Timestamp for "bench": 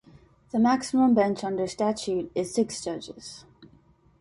1.13-1.43